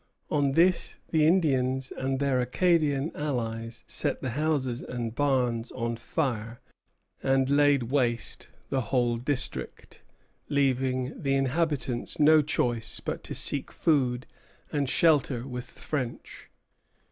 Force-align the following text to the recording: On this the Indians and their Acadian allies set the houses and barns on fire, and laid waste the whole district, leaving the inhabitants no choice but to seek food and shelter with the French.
On 0.31 0.53
this 0.53 0.97
the 1.11 1.27
Indians 1.27 1.91
and 1.95 2.19
their 2.19 2.41
Acadian 2.41 3.11
allies 3.15 3.83
set 3.85 4.19
the 4.19 4.31
houses 4.31 4.81
and 4.81 5.13
barns 5.13 5.71
on 5.73 5.95
fire, 5.95 6.59
and 7.21 7.47
laid 7.51 7.91
waste 7.91 8.49
the 8.71 8.81
whole 8.81 9.17
district, 9.17 10.01
leaving 10.49 11.21
the 11.21 11.35
inhabitants 11.35 12.17
no 12.19 12.41
choice 12.41 12.99
but 12.99 13.23
to 13.25 13.35
seek 13.35 13.71
food 13.71 14.25
and 14.71 14.89
shelter 14.89 15.47
with 15.47 15.75
the 15.75 15.81
French. 15.81 16.49